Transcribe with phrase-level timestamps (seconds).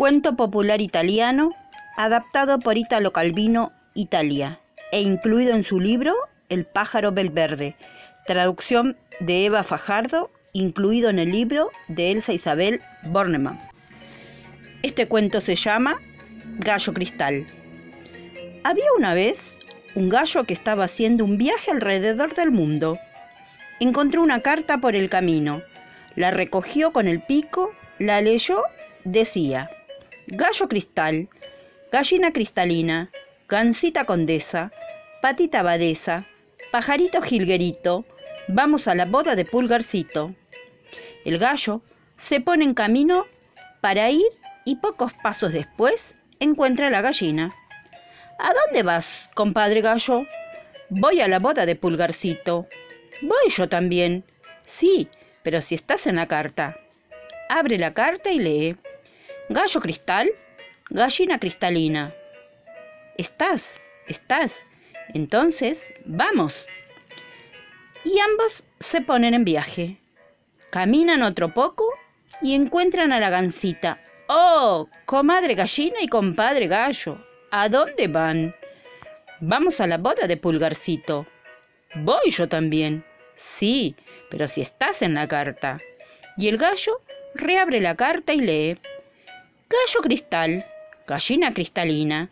[0.00, 1.52] Cuento popular italiano
[1.94, 4.58] adaptado por Italo Calvino, Italia,
[4.92, 6.14] e incluido en su libro
[6.48, 7.76] El pájaro Belverde,
[8.24, 13.58] traducción de Eva Fajardo, incluido en el libro de Elsa Isabel Bornemann.
[14.82, 16.00] Este cuento se llama
[16.60, 17.46] Gallo Cristal.
[18.64, 19.58] Había una vez
[19.94, 22.98] un gallo que estaba haciendo un viaje alrededor del mundo.
[23.80, 25.60] Encontró una carta por el camino,
[26.16, 28.62] la recogió con el pico, la leyó,
[29.04, 29.68] decía,
[30.32, 31.28] Gallo Cristal,
[31.90, 33.10] Gallina Cristalina,
[33.48, 34.70] Gansita Condesa,
[35.20, 36.24] Patita Abadesa,
[36.70, 38.04] Pajarito Jilguerito,
[38.46, 40.36] vamos a la boda de Pulgarcito.
[41.24, 41.82] El gallo
[42.16, 43.26] se pone en camino
[43.80, 44.28] para ir
[44.64, 47.52] y pocos pasos después encuentra a la gallina.
[48.38, 50.26] ¿A dónde vas, compadre gallo?
[50.90, 52.68] Voy a la boda de Pulgarcito.
[53.20, 54.22] Voy yo también.
[54.64, 55.08] Sí,
[55.42, 56.76] pero si estás en la carta.
[57.48, 58.76] Abre la carta y lee.
[59.52, 60.30] Gallo cristal,
[60.90, 62.14] gallina cristalina.
[63.18, 64.64] Estás, estás.
[65.12, 66.68] Entonces, vamos.
[68.04, 69.96] Y ambos se ponen en viaje.
[70.70, 71.84] Caminan otro poco
[72.40, 74.00] y encuentran a la gansita.
[74.28, 74.88] ¡Oh!
[75.04, 77.18] Comadre gallina y compadre gallo.
[77.50, 78.54] ¿A dónde van?
[79.40, 81.26] Vamos a la boda de Pulgarcito.
[81.96, 83.04] Voy yo también.
[83.34, 83.96] Sí,
[84.30, 85.80] pero si estás en la carta.
[86.36, 87.02] Y el gallo
[87.34, 88.78] reabre la carta y lee.
[89.70, 90.66] Gallo cristal,
[91.06, 92.28] gallina cristalina,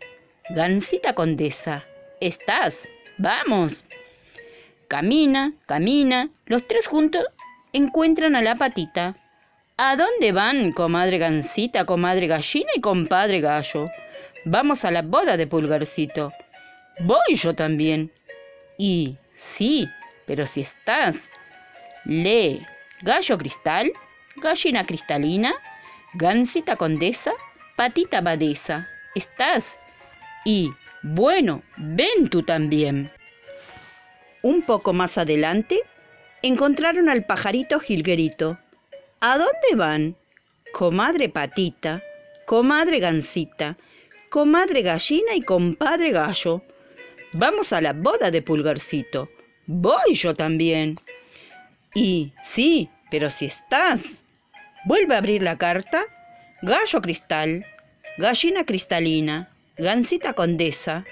[0.49, 1.85] gansita condesa.
[2.19, 2.85] ¿Estás?
[3.17, 3.85] Vamos.
[4.89, 6.31] Camina, camina.
[6.47, 7.23] Los tres juntos
[7.71, 9.15] encuentran a la patita.
[9.77, 13.89] ¿A dónde van, comadre gansita, comadre gallina y compadre gallo?
[14.43, 16.33] Vamos a la boda de Pulgarcito.
[16.99, 18.11] Voy yo también.
[18.77, 19.87] Y sí,
[20.25, 21.29] pero si estás,
[22.03, 22.59] lee
[23.01, 23.93] gallo cristal,
[24.35, 25.55] gallina cristalina,
[26.13, 27.33] gansita condesa,
[27.75, 28.87] patita abadesa.
[29.15, 29.77] ¿Estás?
[30.45, 30.71] Y
[31.01, 33.11] bueno, ven tú también.
[34.41, 35.81] Un poco más adelante,
[36.41, 38.57] encontraron al pajarito jilguerito.
[39.19, 40.15] ¿A dónde van?
[40.71, 42.01] Comadre patita,
[42.45, 43.77] comadre gansita,
[44.29, 46.61] comadre gallina y compadre gallo.
[47.33, 49.29] Vamos a la boda de Pulgarcito.
[49.65, 50.99] Voy yo también.
[51.93, 54.01] Y sí, pero si estás.
[54.85, 56.05] Vuelve a abrir la carta.
[56.61, 57.65] Gallo cristal,
[58.17, 61.05] gallina cristalina, gansita condesa,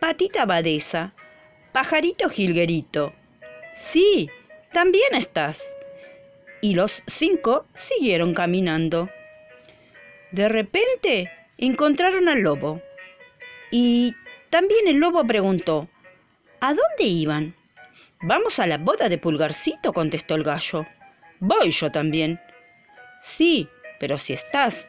[0.00, 1.12] patita abadesa,
[1.72, 3.12] pajarito jilguerito.
[3.76, 4.30] Sí,
[4.72, 5.62] también estás.
[6.62, 9.10] Y los cinco siguieron caminando.
[10.32, 12.80] De repente encontraron al lobo.
[13.70, 14.14] Y
[14.48, 15.88] también el lobo preguntó,
[16.60, 17.54] ¿a dónde iban?
[18.22, 20.86] Vamos a la boda de Pulgarcito, contestó el gallo.
[21.38, 22.40] Voy yo también.
[23.26, 24.86] Sí, pero si estás.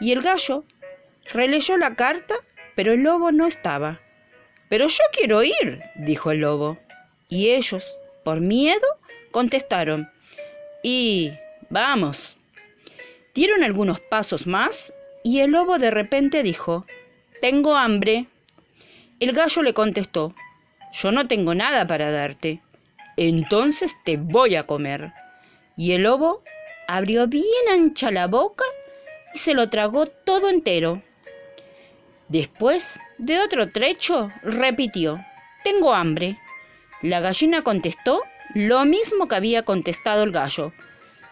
[0.00, 0.64] Y el gallo
[1.32, 2.34] releyó la carta,
[2.74, 4.00] pero el lobo no estaba.
[4.68, 6.78] Pero yo quiero ir, dijo el lobo.
[7.28, 7.84] Y ellos,
[8.24, 8.86] por miedo,
[9.30, 10.10] contestaron.
[10.82, 11.32] Y
[11.70, 12.36] vamos.
[13.34, 14.92] Dieron algunos pasos más
[15.22, 16.84] y el lobo de repente dijo,
[17.40, 18.26] Tengo hambre.
[19.20, 20.34] El gallo le contestó,
[20.92, 22.60] Yo no tengo nada para darte.
[23.16, 25.12] Entonces te voy a comer.
[25.76, 26.42] Y el lobo
[26.88, 28.64] abrió bien ancha la boca
[29.34, 31.02] y se lo tragó todo entero.
[32.28, 35.24] Después de otro trecho, repitió,
[35.64, 36.38] Tengo hambre.
[37.02, 38.22] La gallina contestó
[38.54, 40.72] lo mismo que había contestado el gallo,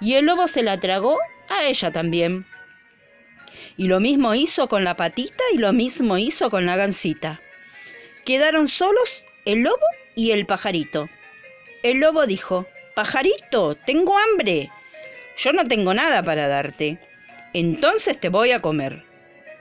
[0.00, 1.18] y el lobo se la tragó
[1.48, 2.46] a ella también.
[3.76, 7.40] Y lo mismo hizo con la patita y lo mismo hizo con la gansita.
[8.24, 11.08] Quedaron solos el lobo y el pajarito.
[11.82, 14.70] El lobo dijo, Pajarito, tengo hambre.
[15.42, 16.98] Yo no tengo nada para darte.
[17.54, 19.04] Entonces te voy a comer.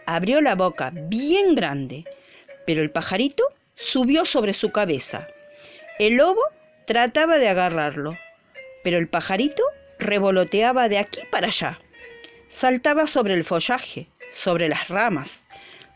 [0.05, 2.03] Abrió la boca bien grande,
[2.65, 3.45] pero el pajarito
[3.75, 5.25] subió sobre su cabeza.
[5.97, 6.41] El lobo
[6.85, 8.17] trataba de agarrarlo,
[8.83, 9.63] pero el pajarito
[9.99, 11.79] revoloteaba de aquí para allá.
[12.49, 15.43] Saltaba sobre el follaje, sobre las ramas.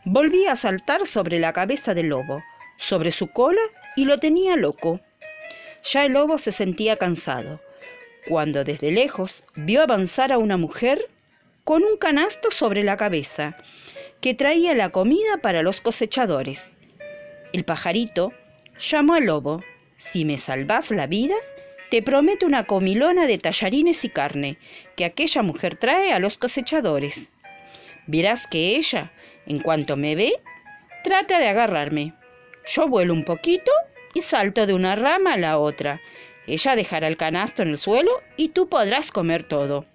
[0.05, 2.41] Volvía a saltar sobre la cabeza del lobo,
[2.77, 3.61] sobre su cola
[3.97, 5.01] y lo tenía loco.
[5.83, 7.59] Ya el lobo se sentía cansado,
[8.27, 11.05] cuando desde lejos vio avanzar a una mujer
[11.63, 13.57] con un canasto sobre la cabeza,
[14.21, 16.67] que traía la comida para los cosechadores.
[17.53, 18.31] El pajarito
[18.79, 19.63] llamó al lobo.
[19.97, 21.35] Si me salvas la vida,
[21.89, 24.57] te prometo una comilona de tallarines y carne
[24.95, 27.29] que aquella mujer trae a los cosechadores.
[28.07, 29.11] Verás que ella,
[29.45, 30.33] en cuanto me ve,
[31.03, 32.13] trata de agarrarme.
[32.65, 33.71] Yo vuelo un poquito
[34.13, 36.01] y salto de una rama a la otra.
[36.47, 39.85] Ella dejará el canasto en el suelo y tú podrás comer todo.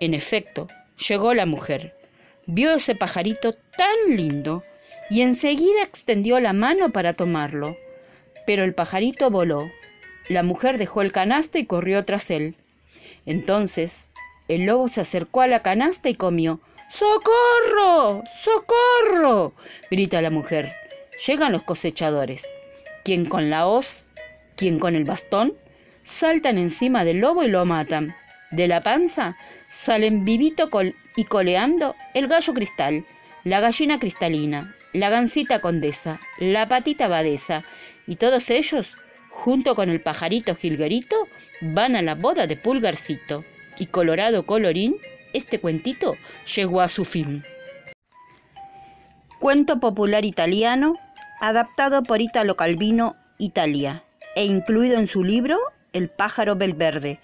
[0.00, 0.68] En efecto,
[1.08, 1.94] llegó la mujer.
[2.46, 4.62] vio ese pajarito tan lindo
[5.10, 7.76] y enseguida extendió la mano para tomarlo.
[8.46, 9.70] Pero el pajarito voló.
[10.28, 12.56] La mujer dejó el canasto y corrió tras él.
[13.26, 14.06] Entonces
[14.48, 16.60] el lobo se acercó a la canasta y comió.
[16.88, 18.24] ¡Socorro!
[18.42, 19.52] ¡Socorro!
[19.90, 20.74] grita la mujer.
[21.26, 22.46] Llegan los cosechadores,
[23.04, 24.06] quien con la hoz,
[24.56, 25.54] quien con el bastón,
[26.08, 28.14] saltan encima del lobo y lo matan.
[28.50, 29.36] De la panza
[29.68, 30.70] salen vivito
[31.16, 33.04] y coleando el gallo cristal,
[33.44, 37.62] la gallina cristalina, la gansita condesa, la patita abadesa,
[38.06, 38.96] y todos ellos,
[39.28, 41.28] junto con el pajarito jilguerito,
[41.60, 43.44] van a la boda de Pulgarcito.
[43.78, 44.96] Y colorado colorín,
[45.34, 46.16] este cuentito
[46.56, 47.44] llegó a su fin.
[49.38, 50.94] Cuento popular italiano,
[51.38, 54.02] adaptado por Italo Calvino, Italia,
[54.34, 55.58] e incluido en su libro
[55.92, 57.20] El pájaro belverde,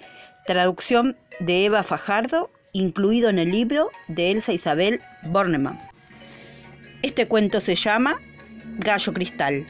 [0.47, 5.79] traducción de Eva Fajardo, incluido en el libro de Elsa Isabel Bornemann.
[7.03, 8.19] Este cuento se llama
[8.79, 9.67] Gallo Cristal.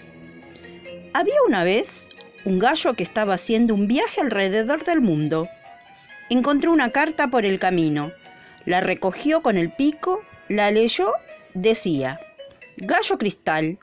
[1.12, 2.06] Había una vez
[2.44, 5.49] un gallo que estaba haciendo un viaje alrededor del mundo.
[6.31, 8.12] Encontró una carta por el camino,
[8.64, 11.12] la recogió con el pico, la leyó,
[11.55, 12.20] decía,
[12.76, 13.79] Gallo Cristal,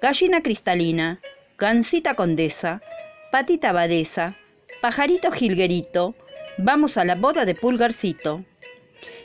[0.00, 1.20] Gallina Cristalina,
[1.58, 2.82] Gansita Condesa,
[3.30, 4.36] Patita Abadesa,
[4.84, 6.14] Pajarito Jilguerito,
[6.58, 8.44] vamos a la boda de Pulgarcito.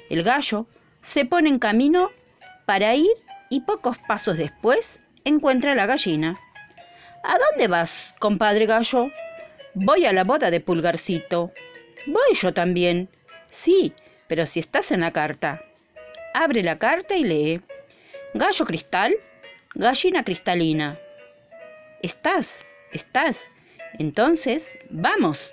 [0.09, 0.67] El gallo
[1.01, 2.11] se pone en camino
[2.65, 3.11] para ir
[3.49, 6.39] y pocos pasos después encuentra a la gallina.
[7.25, 9.11] ¿A dónde vas, compadre gallo?
[9.73, 11.51] Voy a la boda de Pulgarcito.
[12.07, 13.09] Voy yo también.
[13.47, 13.93] Sí,
[14.29, 15.61] pero si estás en la carta.
[16.33, 17.61] Abre la carta y lee.
[18.33, 19.13] Gallo cristal,
[19.75, 20.97] gallina cristalina.
[22.01, 23.49] Estás, estás.
[23.99, 25.51] Entonces, vamos.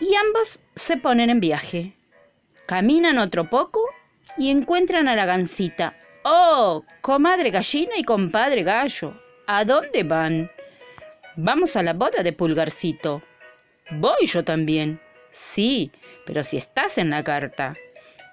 [0.00, 1.92] Y ambos se ponen en viaje.
[2.66, 3.84] Caminan otro poco
[4.38, 9.14] y encuentran a la gansita Oh, comadre gallina y compadre gallo,
[9.46, 10.50] ¿a dónde van?
[11.34, 13.22] Vamos a la boda de Pulgarcito.
[13.92, 15.00] Voy yo también.
[15.30, 15.90] Sí,
[16.26, 17.74] pero si estás en la carta.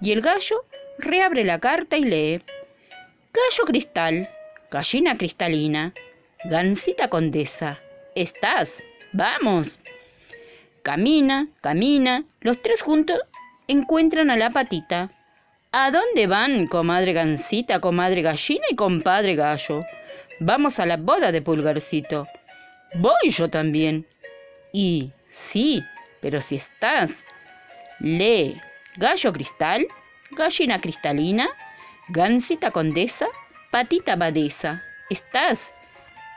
[0.02, 0.66] Y el gallo
[0.98, 2.42] reabre la carta y lee.
[3.32, 4.28] Gallo cristal,
[4.70, 5.94] gallina cristalina,
[6.44, 7.80] gansita condesa.
[8.18, 8.82] ¿Estás?
[9.12, 9.78] Vamos.
[10.82, 12.24] Camina, camina.
[12.40, 13.20] Los tres juntos
[13.68, 15.12] encuentran a la patita.
[15.70, 19.84] ¿A dónde van, comadre gansita, comadre gallina y compadre gallo?
[20.40, 22.26] Vamos a la boda de Pulgarcito.
[22.94, 24.04] Voy yo también.
[24.72, 25.84] Y sí,
[26.20, 27.22] pero si estás.
[28.00, 28.60] Lee,
[28.96, 29.86] gallo cristal,
[30.32, 31.48] gallina cristalina,
[32.08, 33.28] gansita condesa,
[33.70, 34.82] patita abadesa.
[35.08, 35.72] ¿Estás?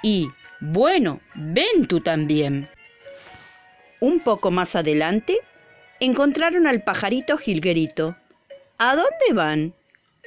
[0.03, 0.29] Y,
[0.61, 2.69] bueno, ven tú también.
[3.99, 5.37] Un poco más adelante,
[5.99, 8.15] encontraron al pajarito jilguerito
[8.83, 9.73] ¿A dónde van?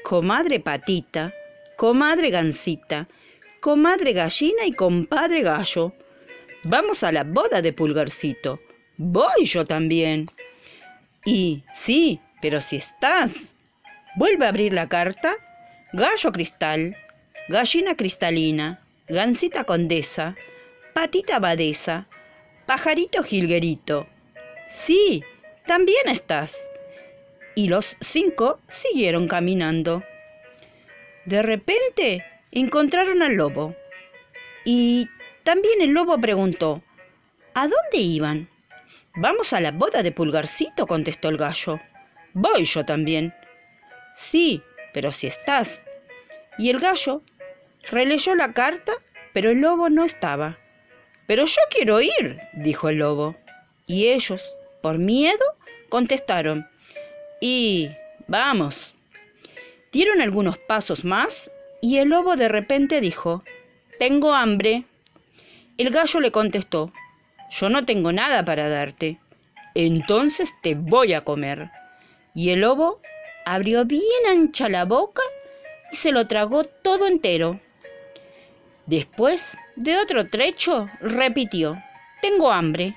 [0.04, 1.32] Comadre Patita,
[1.76, 3.08] comadre Gansita,
[3.58, 5.92] comadre Gallina y compadre Gallo.
[6.62, 8.60] Vamos a la boda de Pulgarcito.
[8.96, 10.31] Voy yo también.
[11.25, 13.32] Y sí, pero si estás.
[14.14, 15.34] Vuelve a abrir la carta.
[15.92, 16.96] Gallo cristal,
[17.48, 20.37] gallina cristalina, gansita condesa,
[20.93, 22.06] patita abadesa,
[22.67, 24.06] pajarito jilguerito.
[24.71, 25.23] Sí,
[25.67, 26.56] también estás
[27.55, 30.03] y los cinco siguieron caminando.
[31.25, 33.75] De repente encontraron al lobo.
[34.65, 35.08] Y
[35.43, 36.82] también el lobo preguntó,
[37.55, 38.49] ¿A dónde iban?
[39.15, 41.81] Vamos a la boda de Pulgarcito, contestó el gallo.
[42.32, 43.32] Voy yo también.
[44.17, 44.61] Sí,
[44.93, 45.81] pero si estás.
[46.58, 47.23] Y el gallo
[47.91, 48.93] releyó la carta,
[49.32, 50.56] pero el lobo no estaba.
[51.26, 53.34] Pero yo quiero ir, dijo el lobo.
[53.86, 54.43] Y ellos,
[54.82, 55.44] por miedo,
[55.88, 56.67] contestaron,
[57.41, 57.91] y
[58.26, 58.94] vamos.
[59.93, 61.50] Dieron algunos pasos más
[61.81, 63.44] y el lobo de repente dijo,
[63.98, 64.84] Tengo hambre.
[65.76, 66.91] El gallo le contestó,
[67.50, 69.19] Yo no tengo nada para darte.
[69.74, 71.70] Entonces te voy a comer.
[72.34, 73.00] Y el lobo
[73.44, 75.22] abrió bien ancha la boca
[75.93, 77.60] y se lo tragó todo entero.
[78.86, 81.82] Después de otro trecho, repitió,
[82.20, 82.94] Tengo hambre.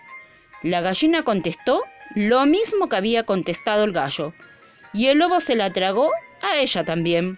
[0.64, 1.84] La gallina contestó
[2.16, 4.34] lo mismo que había contestado el gallo,
[4.94, 7.38] y el lobo se la tragó a ella también.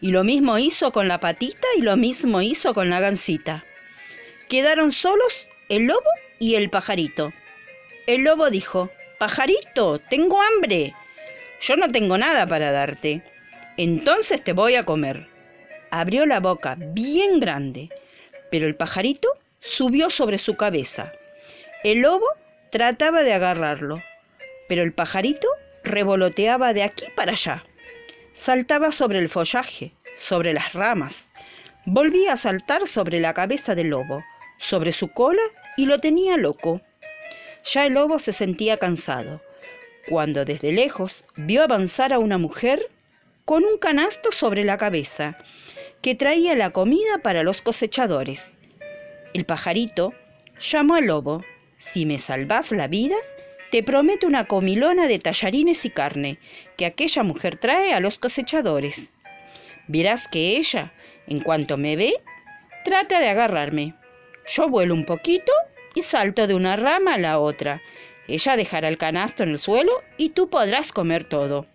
[0.00, 3.64] Y lo mismo hizo con la patita y lo mismo hizo con la gansita.
[4.48, 7.32] Quedaron solos el lobo y el pajarito.
[8.06, 10.94] El lobo dijo, Pajarito, tengo hambre.
[11.60, 13.22] Yo no tengo nada para darte.
[13.76, 15.26] Entonces te voy a comer.
[15.90, 17.88] Abrió la boca bien grande,
[18.50, 19.28] pero el pajarito
[19.60, 21.12] subió sobre su cabeza.
[21.84, 22.26] El lobo
[22.70, 24.02] Trataba de agarrarlo,
[24.68, 25.48] pero el pajarito
[25.84, 27.64] revoloteaba de aquí para allá.
[28.34, 31.28] saltaba sobre el follaje, sobre las ramas,
[31.86, 34.22] volvía a saltar sobre la cabeza del lobo,
[34.58, 35.42] sobre su cola
[35.78, 36.82] y lo tenía loco.
[37.64, 39.40] Ya el lobo se sentía cansado,
[40.08, 42.86] cuando desde lejos vio avanzar a una mujer
[43.46, 45.38] con un canasto sobre la cabeza,
[46.08, 48.48] que traía la comida para los cosechadores.
[49.34, 50.14] El pajarito
[50.58, 51.44] llamó al lobo,
[51.76, 53.16] si me salvas la vida,
[53.70, 56.38] te prometo una comilona de tallarines y carne
[56.78, 59.10] que aquella mujer trae a los cosechadores.
[59.86, 60.94] Verás que ella,
[61.26, 62.14] en cuanto me ve,
[62.86, 63.92] trata de agarrarme.
[64.46, 65.52] Yo vuelo un poquito
[65.94, 67.82] y salto de una rama a la otra.
[68.28, 71.66] Ella dejará el canasto en el suelo y tú podrás comer todo.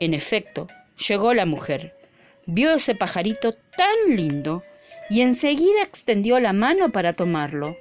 [0.00, 0.66] En efecto,
[0.96, 2.01] llegó la mujer.
[2.46, 4.62] Vio ese pajarito tan lindo
[5.10, 7.76] y enseguida extendió la mano para tomarlo.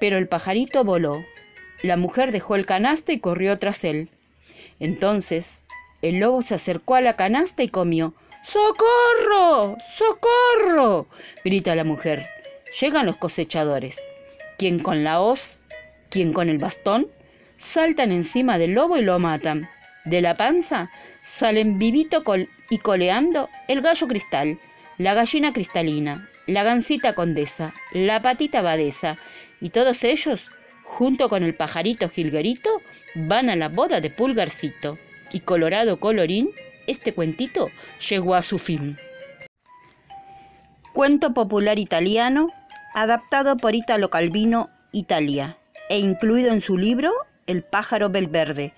[0.00, 1.24] Pero el pajarito voló
[1.82, 4.08] la mujer dejó el canasta y corrió tras él.
[4.80, 5.60] Entonces
[6.02, 8.14] el lobo se acercó a la canasta y comió.
[8.42, 9.76] ¡Socorro!
[9.96, 11.06] ¡Socorro!
[11.44, 12.28] grita la mujer.
[12.80, 13.98] Llegan los cosechadores,
[14.58, 15.60] quien con la hoz,
[16.10, 17.08] quien con el bastón,
[17.56, 19.68] saltan encima del lobo y lo matan.
[20.04, 20.90] De la panza
[21.26, 22.22] salen vivito
[22.70, 24.58] y coleando el gallo cristal,
[24.96, 29.18] la gallina cristalina, la gansita condesa, la patita abadesa,
[29.60, 30.48] y todos ellos
[30.86, 32.80] junto con el pajarito Gilguerito,
[33.14, 34.98] van a la boda de Pulgarcito.
[35.32, 36.50] Y colorado colorín,
[36.86, 37.68] este cuentito
[38.08, 38.96] llegó a su fin.
[40.94, 42.52] Cuento popular italiano,
[42.94, 45.58] adaptado por Italo Calvino, Italia,
[45.90, 47.12] e incluido en su libro
[47.46, 48.72] El pájaro Belverde,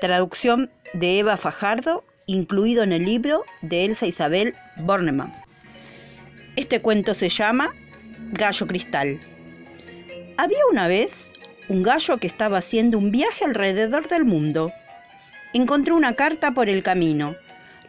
[0.00, 5.32] traducción de Eva Fajardo, incluido en el libro de Elsa Isabel Bornemann.
[6.56, 7.74] Este cuento se llama
[8.32, 9.20] Gallo Cristal.
[10.36, 11.30] Había una vez
[11.68, 14.72] un gallo que estaba haciendo un viaje alrededor del mundo.
[15.54, 17.36] Encontró una carta por el camino,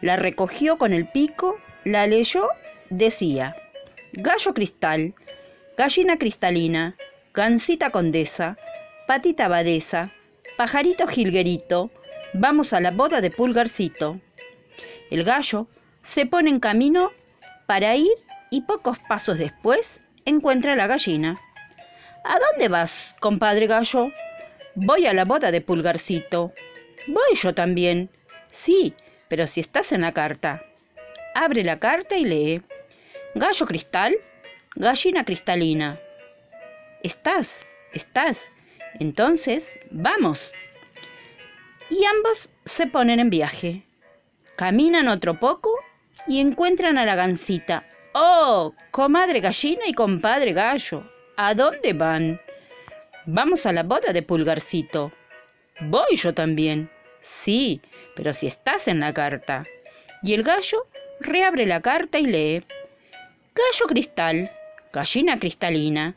[0.00, 2.48] la recogió con el pico, la leyó,
[2.90, 3.56] decía,
[4.12, 5.14] gallo cristal,
[5.76, 6.96] gallina cristalina,
[7.32, 8.56] gansita condesa,
[9.06, 10.10] patita abadesa,
[10.56, 11.90] pajarito jilguerito,
[12.34, 14.20] vamos a la boda de pulgarcito.
[15.10, 15.68] El gallo
[16.02, 17.12] se pone en camino
[17.66, 18.12] para ir
[18.50, 21.40] y pocos pasos después encuentra a la gallina.
[22.24, 24.10] ¿A dónde vas, compadre gallo?
[24.74, 26.52] Voy a la boda de Pulgarcito.
[27.06, 28.10] Voy yo también.
[28.50, 28.94] Sí,
[29.28, 30.64] pero si estás en la carta.
[31.34, 32.62] Abre la carta y lee.
[33.34, 34.16] Gallo cristal,
[34.74, 36.00] gallina cristalina.
[37.02, 38.50] Estás, estás.
[38.98, 40.52] Entonces, vamos.
[41.94, 43.84] Y ambos se ponen en viaje.
[44.56, 45.70] Caminan otro poco
[46.26, 47.86] y encuentran a la gansita.
[48.14, 48.74] ¡Oh!
[48.90, 51.08] Comadre gallina y compadre gallo.
[51.36, 52.40] ¿A dónde van?
[53.26, 55.12] Vamos a la boda de Pulgarcito.
[55.82, 56.90] Voy yo también.
[57.20, 57.80] Sí,
[58.16, 59.64] pero si estás en la carta.
[60.24, 60.88] Y el gallo
[61.20, 62.64] reabre la carta y lee.
[63.54, 64.50] Gallo cristal,
[64.92, 66.16] gallina cristalina,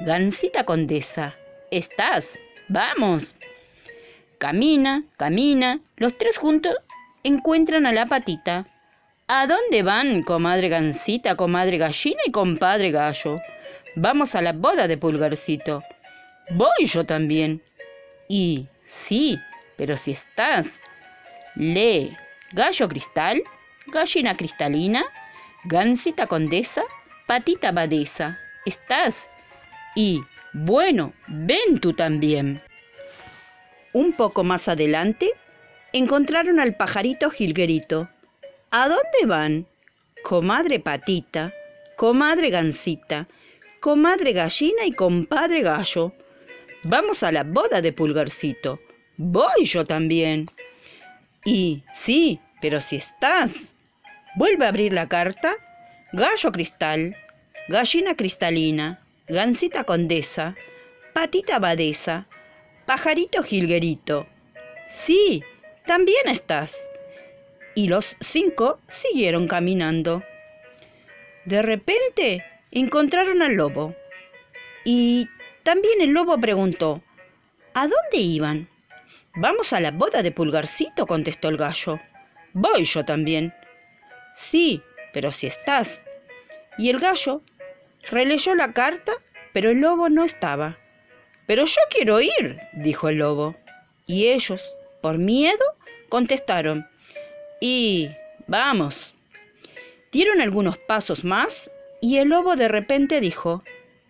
[0.00, 1.36] gansita condesa.
[1.70, 2.38] ¿Estás?
[2.68, 3.37] Vamos.
[4.38, 5.80] Camina, camina.
[5.96, 6.76] Los tres juntos
[7.24, 8.66] encuentran a la patita.
[9.26, 13.40] ¿A dónde van, comadre gansita, comadre gallina y compadre gallo?
[13.96, 15.82] Vamos a la boda de Pulgarcito.
[16.50, 17.60] Voy yo también.
[18.28, 19.40] Y sí,
[19.76, 20.78] pero si estás.
[21.56, 22.16] Lee
[22.52, 23.42] gallo cristal,
[23.88, 25.04] gallina cristalina,
[25.64, 26.84] gansita condesa,
[27.26, 28.38] patita abadesa.
[28.64, 29.28] ¿Estás?
[29.96, 32.62] Y bueno, ven tú también.
[33.92, 35.30] Un poco más adelante,
[35.92, 38.08] encontraron al pajarito jilguerito.
[38.70, 39.66] ¿A dónde van?
[40.22, 41.52] Comadre patita,
[41.96, 43.28] comadre gansita,
[43.80, 46.12] comadre gallina y compadre gallo.
[46.82, 48.78] Vamos a la boda de Pulgarcito.
[49.16, 50.48] Voy yo también.
[51.44, 53.52] Y sí, pero si estás.
[54.36, 55.56] Vuelve a abrir la carta.
[56.12, 57.16] Gallo cristal,
[57.68, 60.54] gallina cristalina, gansita condesa,
[61.12, 62.26] patita abadesa,
[62.88, 64.26] pajarito jilguerito.
[64.88, 65.44] Sí,
[65.86, 66.74] también estás.
[67.74, 70.22] Y los cinco siguieron caminando.
[71.44, 72.42] De repente
[72.72, 73.94] encontraron al lobo.
[74.86, 75.28] Y
[75.64, 77.02] también el lobo preguntó,
[77.74, 78.70] ¿a dónde iban?
[79.34, 82.00] Vamos a la boda de Pulgarcito, contestó el gallo.
[82.54, 83.52] Voy yo también.
[84.34, 84.80] Sí,
[85.12, 86.00] pero si estás.
[86.78, 87.42] Y el gallo
[88.10, 89.12] releyó la carta,
[89.52, 90.78] pero el lobo no estaba.
[91.48, 93.56] Pero yo quiero ir, dijo el lobo.
[94.06, 94.62] Y ellos,
[95.00, 95.64] por miedo,
[96.10, 96.86] contestaron.
[97.58, 98.10] Y
[98.46, 99.14] vamos.
[100.12, 101.70] Dieron algunos pasos más
[102.02, 103.64] y el lobo de repente dijo,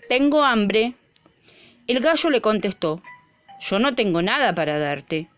[0.09, 0.95] Tengo hambre.
[1.87, 3.03] El gallo le contestó,
[3.61, 5.29] Yo no tengo nada para darte.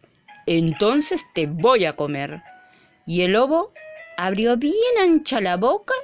[0.46, 2.40] Entonces te voy a comer.
[3.06, 3.72] Y el lobo
[4.16, 5.94] abrió bien ancha la boca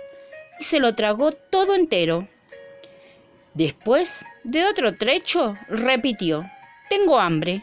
[0.61, 2.29] y se lo tragó todo entero.
[3.57, 6.45] Después de otro trecho, repitió,
[6.91, 7.63] Tengo hambre.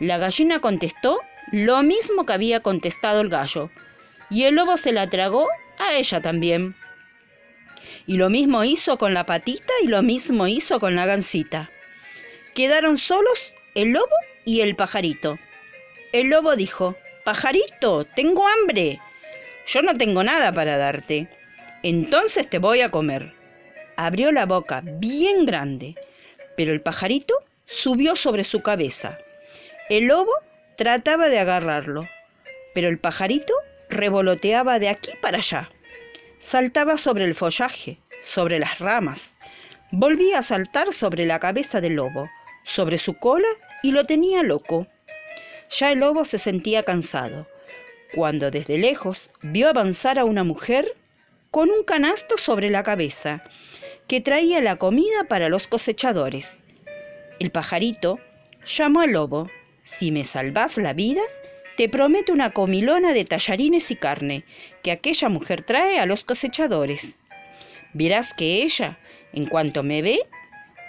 [0.00, 1.20] La gallina contestó
[1.52, 3.68] lo mismo que había contestado el gallo,
[4.30, 5.46] y el lobo se la tragó
[5.78, 6.74] a ella también.
[8.06, 11.68] Y lo mismo hizo con la patita y lo mismo hizo con la gansita.
[12.54, 14.16] Quedaron solos el lobo
[14.46, 15.38] y el pajarito.
[16.14, 18.98] El lobo dijo, Pajarito, tengo hambre.
[19.66, 21.28] Yo no tengo nada para darte.
[21.82, 23.37] Entonces te voy a comer.
[24.00, 25.96] Abrió la boca bien grande,
[26.56, 27.34] pero el pajarito
[27.66, 29.18] subió sobre su cabeza.
[29.90, 30.30] El lobo
[30.76, 32.08] trataba de agarrarlo,
[32.74, 33.52] pero el pajarito
[33.90, 35.68] revoloteaba de aquí para allá.
[36.38, 39.34] Saltaba sobre el follaje, sobre las ramas.
[39.90, 42.30] Volvía a saltar sobre la cabeza del lobo,
[42.62, 43.48] sobre su cola
[43.82, 44.86] y lo tenía loco.
[45.76, 47.48] Ya el lobo se sentía cansado,
[48.14, 50.86] cuando desde lejos vio avanzar a una mujer
[51.50, 53.42] con un canasto sobre la cabeza,
[54.08, 56.54] que traía la comida para los cosechadores.
[57.38, 58.18] El pajarito
[58.66, 59.50] llamó al lobo.
[59.84, 61.20] Si me salvas la vida,
[61.76, 64.44] te prometo una comilona de tallarines y carne
[64.82, 67.16] que aquella mujer trae a los cosechadores.
[67.92, 68.98] Verás que ella,
[69.32, 70.20] en cuanto me ve,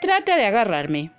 [0.01, 1.11] trata de agarrarme.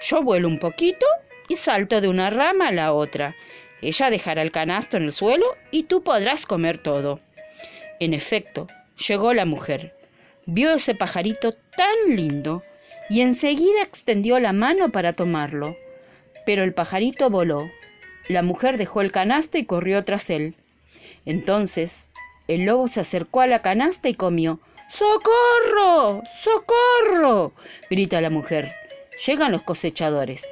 [0.00, 1.06] Yo vuelo un poquito
[1.48, 3.34] y salto de una rama a la otra.
[3.80, 7.18] Ella dejará el canasto en el suelo y tú podrás comer todo.
[7.98, 8.66] En efecto,
[9.08, 9.95] llegó la mujer.
[10.46, 12.62] Vio ese pajarito tan lindo
[13.10, 15.76] y enseguida extendió la mano para tomarlo.
[16.44, 17.70] Pero el pajarito voló.
[18.28, 20.54] La mujer dejó el canasto y corrió tras él.
[21.24, 22.06] Entonces
[22.48, 24.60] el lobo se acercó a la canasta y comió.
[24.88, 26.22] ¡Socorro!
[26.42, 27.52] ¡Socorro!
[27.90, 28.72] grita la mujer.
[29.26, 30.44] Llegan los cosechadores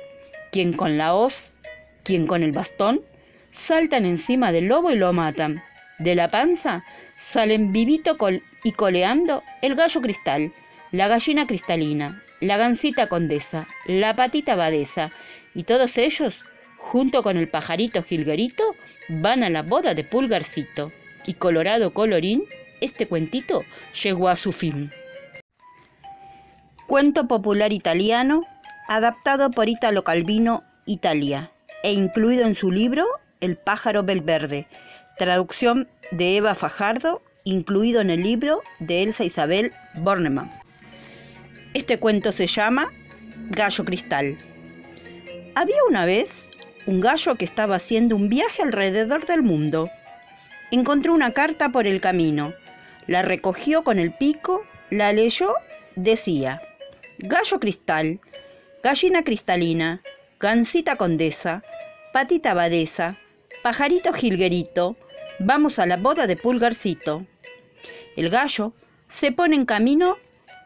[0.55, 1.57] quien con la hoz,
[2.05, 3.01] quien con el bastón,
[3.51, 5.65] saltan encima del lobo y lo matan.
[5.99, 6.85] De la panza
[7.17, 8.17] salen vivito
[8.65, 10.51] y coleando el gallo cristal,
[10.91, 15.11] la gallina cristalina, la gansita condesa, la patita abadesa,
[15.55, 16.43] y todos ellos,
[16.79, 18.75] junto con el pajarito jilguerito,
[19.09, 20.91] van a la boda de Pulgarcito.
[21.27, 22.43] Y colorado colorín,
[22.81, 23.63] este cuentito
[24.03, 24.91] llegó a su fin.
[26.87, 28.47] Cuento popular italiano
[28.89, 31.51] adaptado por Italo Calvino, Italia,
[31.83, 33.07] e incluido en su libro
[33.41, 34.67] El pájaro belverde,
[35.17, 40.51] traducción de Eva Fajardo, incluido en el libro de Elsa Isabel Bornemann.
[41.75, 42.91] Este cuento se llama
[43.51, 44.39] Gallo Cristal.
[45.55, 46.49] Había una vez
[46.87, 49.91] un gallo que estaba haciendo un viaje alrededor del mundo.
[50.71, 52.55] Encontró una carta por el camino,
[53.07, 55.55] la recogió con el pico, la leyó,
[55.97, 56.63] decía,
[57.19, 58.21] Gallo Cristal,
[58.83, 60.03] gallina cristalina,
[60.41, 61.63] gansita condesa,
[62.13, 63.17] patita abadesa,
[63.63, 64.97] pajarito jilguerito,
[65.39, 67.27] vamos a la boda de pulgarcito.
[68.17, 68.73] El gallo
[69.09, 70.17] se pone en camino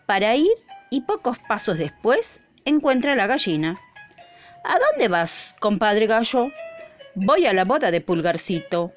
[0.07, 0.51] para ir
[0.91, 3.79] y pocos pasos después encuentra a la gallina.
[4.65, 6.51] ¿A dónde vas, compadre gallo?
[7.15, 8.93] Voy a la boda de pulgarcito.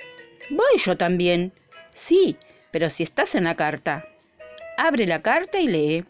[0.50, 1.54] Voy yo también.
[1.94, 2.38] Sí,
[2.72, 4.06] pero si estás en la carta.
[4.78, 6.06] Abre la carta y lee.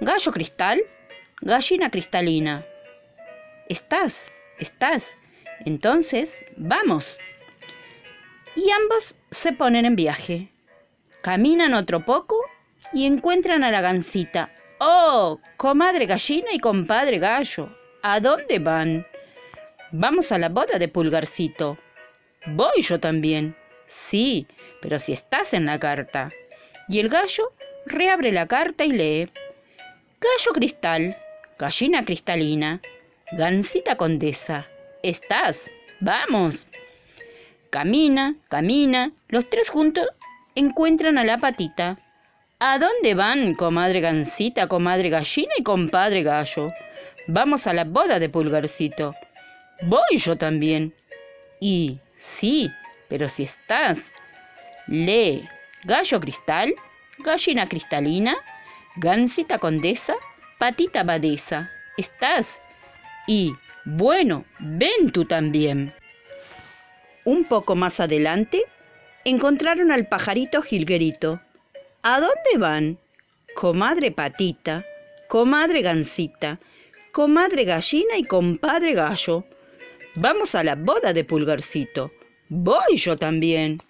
[0.00, 0.82] Gallo cristal,
[1.40, 2.64] Gallina cristalina.
[3.68, 5.14] Estás, estás.
[5.66, 7.18] Entonces, vamos.
[8.56, 10.53] Y ambos se ponen en viaje.
[11.24, 12.36] Caminan otro poco
[12.92, 14.50] y encuentran a la gansita.
[14.78, 15.40] ¡Oh!
[15.56, 17.74] Comadre gallina y compadre gallo.
[18.02, 19.06] ¿A dónde van?
[19.90, 21.78] Vamos a la boda de Pulgarcito.
[22.44, 23.56] Voy yo también.
[23.86, 24.46] Sí,
[24.82, 26.30] pero si estás en la carta.
[26.90, 27.54] Y el gallo
[27.86, 29.30] reabre la carta y lee.
[30.20, 31.16] Gallo cristal,
[31.58, 32.82] Gallina cristalina,
[33.32, 34.66] gansita condesa,
[35.02, 35.70] ¿estás?
[36.00, 36.66] Vamos.
[37.70, 40.06] Camina, camina, los tres juntos
[40.54, 41.98] encuentran a la patita.
[42.60, 46.72] ¿A dónde van, comadre gansita, comadre gallina y compadre gallo?
[47.26, 49.14] Vamos a la boda de Pulgarcito.
[49.82, 50.94] Voy yo también.
[51.60, 52.70] Y sí,
[53.08, 54.12] pero si estás.
[54.86, 55.48] Lee,
[55.84, 56.74] gallo cristal,
[57.18, 58.36] gallina cristalina,
[58.96, 60.14] gansita condesa,
[60.58, 62.60] Patita Abadesa, ¿estás?
[63.26, 65.92] Y, bueno, ven tú también.
[67.24, 68.62] Un poco más adelante,
[69.24, 71.40] encontraron al pajarito jilguerito.
[72.02, 72.98] ¿A dónde van?
[73.54, 74.84] Comadre Patita,
[75.28, 76.58] comadre Gansita,
[77.12, 79.44] comadre Gallina y compadre Gallo.
[80.14, 82.12] Vamos a la boda de Pulgarcito.
[82.48, 83.80] Voy yo también.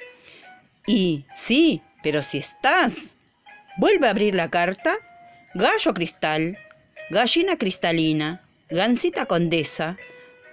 [0.86, 2.94] Y, sí, pero si estás.
[3.76, 4.96] Vuelve a abrir la carta.
[5.54, 6.58] Gallo cristal,
[7.10, 9.96] gallina cristalina, gansita condesa,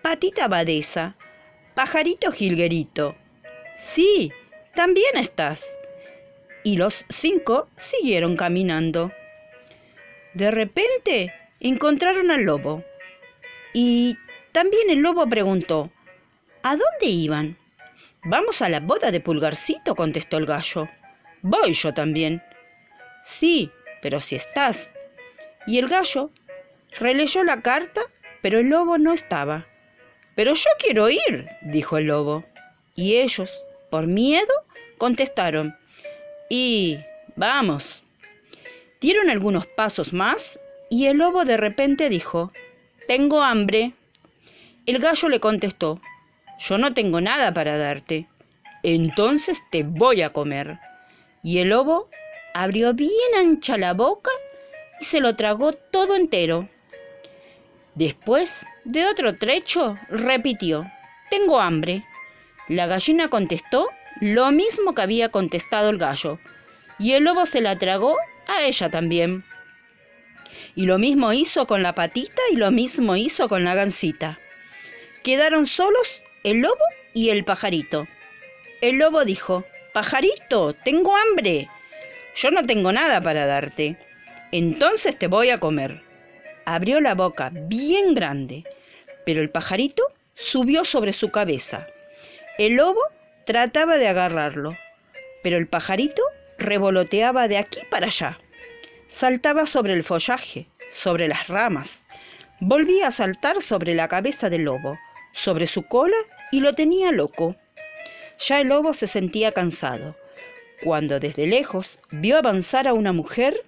[0.03, 1.15] patita abadesa,
[1.73, 3.15] pajarito jilguerito.
[3.79, 4.31] Sí,
[4.75, 5.65] también estás.
[6.63, 9.11] y los cinco siguieron caminando.
[10.33, 12.83] De repente encontraron al lobo.
[13.73, 14.17] Y
[14.51, 15.89] también el lobo preguntó,
[16.63, 17.57] ¿A dónde iban?
[18.23, 20.87] Vamos a la boda de Pulgarcito, contestó el gallo.
[21.41, 22.43] Voy yo también.
[23.25, 24.87] Sí, pero si estás.
[25.65, 26.29] Y el gallo
[26.99, 28.01] releyó la carta,
[28.43, 29.65] pero el lobo no estaba.
[30.35, 32.43] Pero yo quiero ir, dijo el lobo.
[32.95, 33.51] Y ellos,
[33.91, 34.53] por miedo,
[34.97, 35.75] contestaron,
[36.49, 36.97] y
[37.35, 38.01] vamos.
[38.99, 42.51] Dieron algunos pasos más y el lobo de repente dijo,
[43.07, 43.93] Tengo hambre.
[44.85, 46.01] El gallo le contestó,
[46.59, 48.27] Yo no tengo nada para darte.
[48.83, 50.79] Entonces te voy a comer.
[51.43, 52.09] Y el lobo
[52.53, 54.31] abrió bien ancha la boca
[54.99, 56.67] y se lo tragó todo entero.
[57.95, 60.85] Después de otro trecho, repitió,
[61.29, 62.03] Tengo hambre.
[62.71, 63.89] La gallina contestó
[64.21, 66.39] lo mismo que había contestado el gallo,
[66.99, 68.15] y el lobo se la tragó
[68.47, 69.43] a ella también.
[70.73, 74.39] Y lo mismo hizo con la patita y lo mismo hizo con la gansita.
[75.21, 78.07] Quedaron solos el lobo y el pajarito.
[78.79, 81.67] El lobo dijo, Pajarito, tengo hambre.
[82.37, 83.97] Yo no tengo nada para darte.
[84.53, 86.01] Entonces te voy a comer.
[86.63, 88.63] Abrió la boca bien grande,
[89.25, 90.03] pero el pajarito
[90.35, 91.85] subió sobre su cabeza.
[92.61, 93.01] El lobo
[93.47, 94.77] Trataba de agarrarlo,
[95.41, 96.21] pero el pajarito
[96.59, 98.37] revoloteaba de aquí para allá.
[99.07, 102.03] Saltaba sobre el follaje, sobre las ramas.
[102.59, 104.95] Volvía a saltar sobre la cabeza del lobo,
[105.33, 106.15] sobre su cola
[106.51, 107.55] y lo tenía loco.
[108.37, 110.15] Ya el lobo se sentía cansado,
[110.83, 113.59] cuando desde lejos vio avanzar a una mujer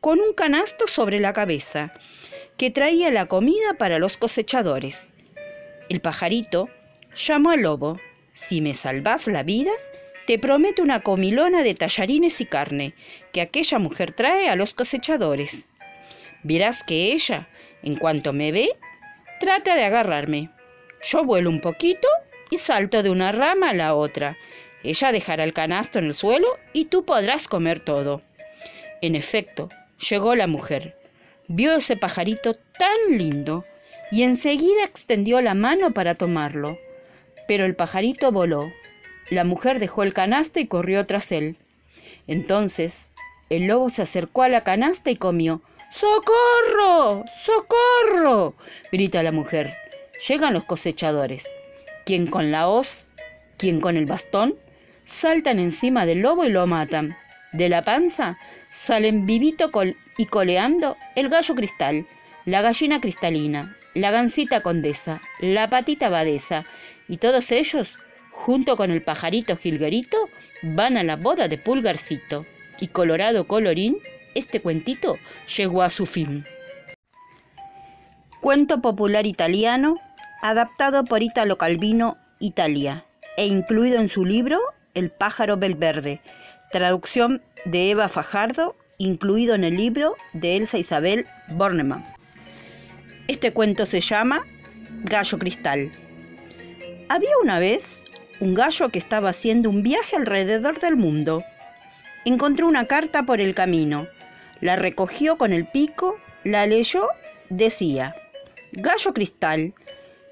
[0.00, 1.92] con un canasto sobre la cabeza,
[2.56, 5.04] que traía la comida para los cosechadores.
[5.88, 6.68] El pajarito
[7.14, 8.00] llamó al lobo
[8.48, 9.72] si me salvas la vida,
[10.26, 12.94] te prometo una comilona de tallarines y carne
[13.32, 15.64] que aquella mujer trae a los cosechadores.
[16.42, 17.48] Verás que ella,
[17.82, 18.70] en cuanto me ve,
[19.40, 20.50] trata de agarrarme.
[21.02, 22.08] Yo vuelo un poquito
[22.50, 24.36] y salto de una rama a la otra.
[24.84, 28.20] Ella dejará el canasto en el suelo y tú podrás comer todo.
[29.00, 29.68] En efecto,
[30.10, 30.96] llegó la mujer.
[31.48, 33.64] Vio ese pajarito tan lindo
[34.10, 36.78] y enseguida extendió la mano para tomarlo.
[37.52, 38.72] Pero el pajarito voló.
[39.28, 41.58] La mujer dejó el canasta y corrió tras él.
[42.26, 43.08] Entonces
[43.50, 45.60] el lobo se acercó a la canasta y comió.
[45.90, 47.26] ¡Socorro!
[47.44, 48.54] ¡Socorro!
[48.90, 49.68] grita la mujer.
[50.26, 51.44] Llegan los cosechadores,
[52.06, 53.08] quien con la hoz,
[53.58, 54.54] quien con el bastón,
[55.04, 57.18] saltan encima del lobo y lo matan.
[57.52, 58.38] De la panza
[58.70, 59.70] salen vivito
[60.16, 62.06] y coleando el gallo cristal,
[62.46, 66.64] la gallina cristalina, la gansita condesa, la patita abadesa
[67.12, 67.98] y todos ellos,
[68.30, 70.16] junto con el pajarito jilguerito,
[70.62, 72.46] van a la boda de Pulgarcito.
[72.80, 73.98] Y colorado colorín,
[74.34, 75.18] este cuentito
[75.54, 76.46] llegó a su fin.
[78.40, 80.00] Cuento popular italiano,
[80.40, 83.04] adaptado por Italo Calvino, Italia,
[83.36, 84.58] e incluido en su libro
[84.94, 86.22] El pájaro belverde,
[86.70, 92.06] traducción de Eva Fajardo, incluido en el libro de Elsa Isabel Bornemann.
[93.28, 94.46] Este cuento se llama
[95.04, 95.92] Gallo Cristal.
[97.12, 98.02] Había una vez
[98.40, 101.44] un gallo que estaba haciendo un viaje alrededor del mundo.
[102.24, 104.06] Encontró una carta por el camino,
[104.62, 107.08] la recogió con el pico, la leyó,
[107.50, 108.16] decía,
[108.72, 109.74] gallo cristal,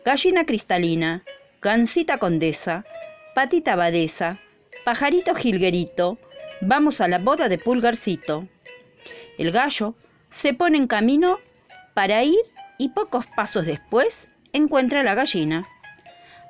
[0.07, 1.23] gallina cristalina,
[1.61, 2.87] gansita condesa,
[3.35, 4.39] patita abadesa,
[4.83, 6.19] pajarito jilguerito,
[6.63, 8.49] vamos a la boda de pulgarcito.
[9.37, 9.97] El gallo
[10.31, 11.41] se pone en camino
[11.93, 12.41] para ir
[12.79, 15.67] y pocos pasos después encuentra a la gallina.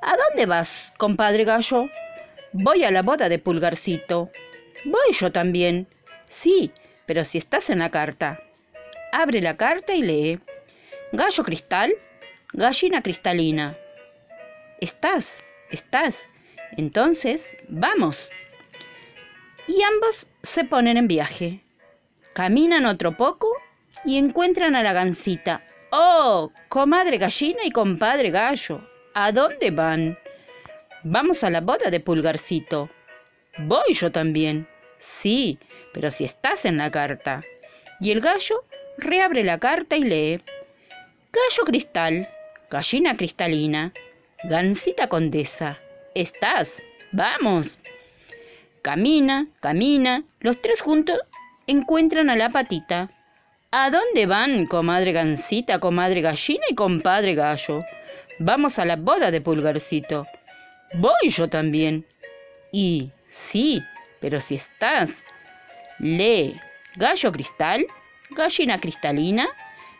[0.03, 1.89] ¿A dónde vas, compadre gallo?
[2.53, 4.31] Voy a la boda de Pulgarcito.
[4.85, 5.87] Voy yo también.
[6.27, 6.73] Sí,
[7.07, 8.41] pero si estás en la carta.
[9.13, 10.41] Abre la carta y lee.
[11.13, 11.93] Gallo cristal,
[12.53, 13.77] gallina cristalina.
[14.81, 16.27] Estás, estás.
[16.77, 18.31] Entonces, vamos.
[19.67, 21.61] Y ambos se ponen en viaje.
[22.33, 23.49] Caminan otro poco
[24.05, 28.81] y encuentran a la gansita Oh, comadre gallina y compadre gallo,
[29.15, 30.19] ¿a dónde van?
[31.03, 32.91] Vamos a la boda de Pulgarcito.
[33.59, 34.69] Voy yo también.
[34.99, 35.59] Sí,
[35.93, 37.43] pero si estás en la carta.
[38.01, 38.65] Y el gallo
[38.99, 40.43] reabre la carta y lee.
[41.33, 42.29] Gallo cristal,
[42.71, 43.93] gallina cristalina,
[44.45, 45.79] gansita condesa.
[46.15, 46.83] ¿Estás?
[47.13, 47.79] Vamos.
[48.83, 50.25] Camina, camina.
[50.41, 51.19] Los tres juntos
[51.67, 53.11] encuentran a la patita.
[53.71, 57.85] ¿A dónde van, comadre gansita, comadre gallina y compadre gallo?
[58.43, 60.27] Vamos a la boda de Pulgarcito.
[60.95, 62.07] Voy yo también.
[62.73, 63.83] Y sí,
[64.19, 65.11] pero si estás.
[65.99, 66.59] Lee
[66.97, 67.85] gallo cristal,
[68.31, 69.47] gallina cristalina,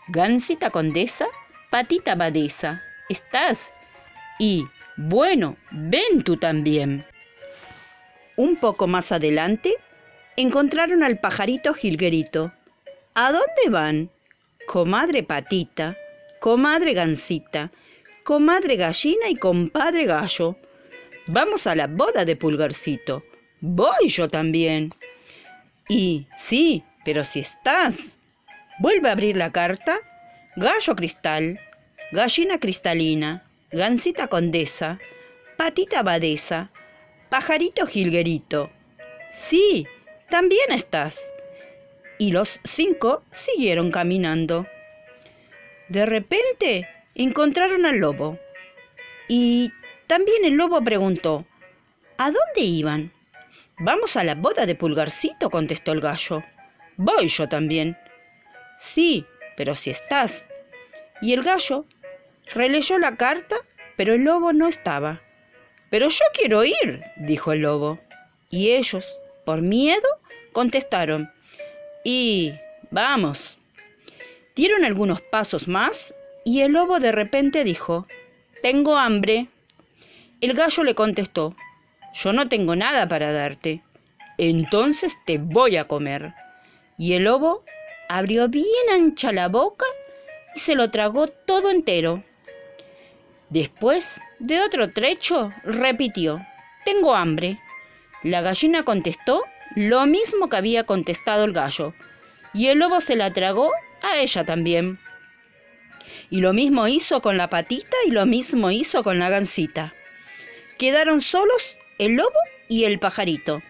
[0.09, 1.27] gansita condesa,
[1.69, 2.83] patita abadesa.
[3.11, 3.75] ¿Estás?
[4.39, 4.65] Y,
[4.97, 7.05] bueno, ven tú también.
[8.37, 9.75] Un poco más adelante,
[10.37, 12.55] encontraron al pajarito jilguerito.
[13.13, 14.09] ¿A dónde van?
[14.67, 15.95] Comadre patita,
[16.41, 17.71] comadre gansita,
[18.31, 20.55] comadre gallina y compadre gallo.
[21.27, 23.25] Vamos a la boda de Pulgarcito.
[23.61, 24.95] Voy yo también.
[25.89, 27.97] Y sí, pero si estás.
[28.79, 29.99] Vuelve a abrir la carta.
[30.55, 31.59] Gallo cristal,
[32.13, 35.01] gallina cristalina, gansita condesa,
[35.57, 36.71] patita abadesa,
[37.31, 38.71] pajarito jilguerito.
[39.35, 39.89] Sí,
[40.29, 41.19] también estás.
[42.17, 44.69] Y los cinco siguieron caminando.
[45.89, 48.39] De repente encontraron al lobo.
[49.29, 49.73] Y
[50.07, 51.45] también el lobo preguntó,
[52.19, 53.13] ¿a dónde iban?
[53.79, 56.43] Vamos a la boda de Pulgarcito, contestó el gallo.
[56.97, 57.97] Voy yo también.
[58.79, 59.25] Sí,
[59.57, 60.45] pero si estás.
[61.23, 61.87] Y el gallo
[62.53, 63.57] releyó la carta,
[63.97, 65.21] pero el lobo no estaba.
[65.91, 67.99] Pero yo quiero ir, dijo el lobo.
[68.51, 69.07] Y ellos,
[69.45, 70.09] por miedo,
[70.53, 71.31] contestaron.
[72.05, 72.53] Y
[72.91, 73.57] vamos.
[74.55, 76.13] Dieron algunos pasos más
[76.51, 78.09] y el lobo de repente dijo,
[78.61, 79.47] Tengo hambre.
[80.41, 81.55] El gallo le contestó,
[82.13, 83.83] Yo no tengo nada para darte.
[84.37, 86.33] Entonces te voy a comer.
[86.99, 87.63] Y el lobo
[88.09, 89.87] abrió bien ancha la boca
[90.57, 92.25] y se lo tragó todo entero.
[93.49, 96.45] Después de otro trecho, repitió,
[96.85, 97.61] Tengo hambre.
[98.25, 99.45] La gallina contestó
[99.77, 101.95] lo mismo que había contestado el gallo,
[102.53, 103.71] y el lobo se la tragó
[104.03, 104.99] a ella también.
[106.31, 109.95] Y lo mismo hizo con la patita y lo mismo hizo con la gansita.
[110.79, 112.39] Quedaron solos el lobo
[112.69, 113.63] y el pajarito.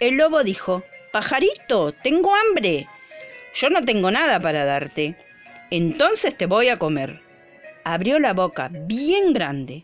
[0.00, 2.88] El lobo dijo, Pajarito, tengo hambre.
[3.54, 5.14] Yo no tengo nada para darte.
[5.70, 7.20] Entonces te voy a comer.
[7.84, 9.82] Abrió la boca bien grande,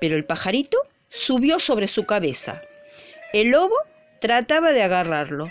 [0.00, 2.62] pero el pajarito subió sobre su cabeza.
[3.32, 3.74] El lobo
[4.20, 5.50] trataba de agarrarlo,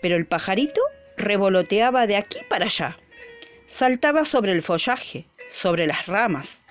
[0.00, 0.80] pero el pajarito
[1.16, 2.96] revoloteaba de aquí para allá.
[3.66, 6.62] Saltaba sobre el follaje, sobre las ramas.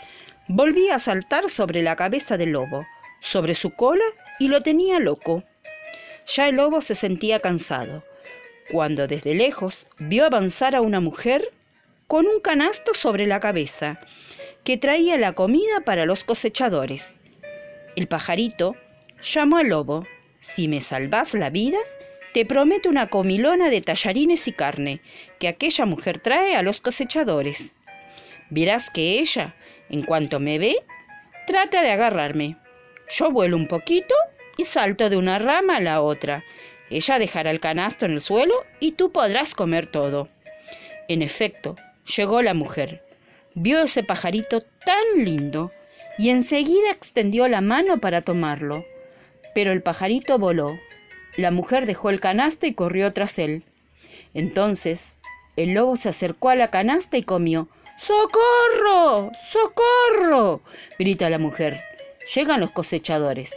[0.48, 2.86] Volvía a saltar sobre la cabeza del lobo,
[3.22, 4.06] sobre su cola
[4.40, 5.44] y lo tenía loco.
[6.28, 8.04] Ya el lobo se sentía cansado,
[8.72, 11.50] cuando desde lejos vio avanzar a una mujer
[12.08, 14.00] con un canasto sobre la cabeza,
[14.64, 17.10] que traía la comida para los cosechadores.
[17.96, 18.76] El pajarito
[19.22, 20.06] llamó al lobo.
[20.40, 21.80] Si me salvas la vida,
[22.34, 25.02] te prometo una comilona de tallarines y carne
[25.40, 27.72] que aquella mujer trae a los cosechadores.
[28.50, 29.56] Verás que ella,
[29.90, 30.78] en cuanto me ve,
[31.46, 32.58] trata de agarrarme.
[33.10, 34.16] Yo vuelo un poquito
[34.58, 36.44] y salto de una rama a la otra.
[36.90, 40.28] Ella dejará el canasto en el suelo y tú podrás comer todo.
[41.08, 41.76] En efecto,
[42.16, 43.04] llegó la mujer.
[43.54, 45.72] Vio ese pajarito tan lindo
[46.18, 48.86] y enseguida extendió la mano para tomarlo.
[49.54, 50.80] Pero el pajarito voló.
[51.38, 53.64] La mujer dejó el canasto y corrió tras él.
[54.34, 55.14] Entonces
[55.56, 57.68] el lobo se acercó a la canasta y comió.
[57.98, 59.32] ¡Socorro!
[59.52, 60.62] ¡Socorro!
[60.98, 61.80] grita la mujer.
[62.34, 63.52] Llegan los cosechadores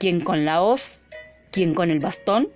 [0.00, 1.02] quien con la hoz,
[1.52, 2.48] quien con el bastón,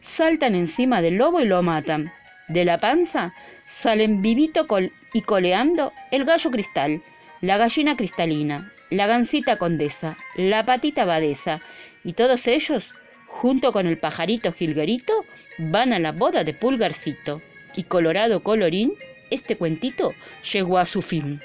[0.00, 2.12] saltan encima del lobo y lo matan.
[2.46, 3.34] De la panza
[3.66, 4.66] salen vivito
[5.12, 7.02] y coleando el gallo cristal,
[7.40, 11.60] la gallina cristalina, la gansita condesa, la patita abadesa,
[12.04, 12.94] y todos ellos,
[13.32, 15.24] junto con el pajarito jilguerito,
[15.58, 17.40] van a la boda de Pulgarcito.
[17.74, 18.92] Y colorado colorín,
[19.30, 20.12] este cuentito
[20.52, 21.40] llegó a su fin.